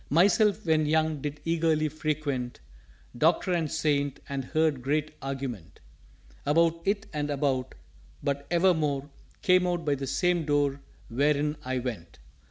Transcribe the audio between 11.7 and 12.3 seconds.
went.